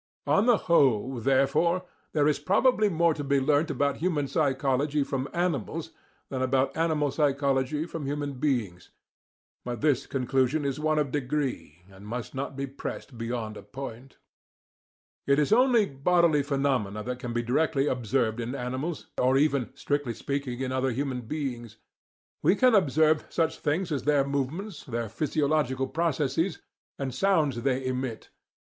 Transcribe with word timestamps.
On 0.25 0.47
the 0.47 0.57
whole, 0.65 1.19
therefore, 1.19 1.83
there 2.13 2.27
is 2.27 2.39
probably 2.39 2.89
more 2.89 3.13
to 3.13 3.23
be 3.23 3.39
learnt 3.39 3.69
about 3.69 3.97
human 3.97 4.27
psychology 4.27 5.03
from 5.03 5.29
animals 5.31 5.91
than 6.29 6.41
about 6.41 6.75
animal 6.75 7.11
psychology 7.11 7.85
from 7.85 8.07
human 8.07 8.39
beings; 8.39 8.89
but 9.63 9.81
this 9.81 10.07
conclusion 10.07 10.65
is 10.65 10.79
one 10.79 10.97
of 10.97 11.11
degree, 11.11 11.83
and 11.87 12.07
must 12.07 12.33
not 12.33 12.55
be 12.55 12.65
pressed 12.65 13.15
beyond 13.15 13.55
a 13.55 13.61
point. 13.61 14.17
It 15.27 15.37
is 15.37 15.53
only 15.53 15.85
bodily 15.85 16.41
phenomena 16.41 17.03
that 17.03 17.19
can 17.19 17.31
be 17.31 17.43
directly 17.43 17.85
observed 17.85 18.39
in 18.39 18.55
animals, 18.55 19.05
or 19.19 19.37
even, 19.37 19.69
strictly 19.75 20.15
speaking, 20.15 20.61
in 20.61 20.71
other 20.71 20.89
human 20.89 21.21
beings. 21.27 21.77
We 22.41 22.55
can 22.55 22.73
observe 22.73 23.27
such 23.29 23.59
things 23.59 23.91
as 23.91 24.05
their 24.05 24.23
movements, 24.25 24.83
their 24.83 25.09
physiological 25.09 25.85
processes, 25.85 26.57
and 26.97 27.11
the 27.11 27.15
sounds 27.15 27.61
they 27.61 27.85
emit. 27.85 28.31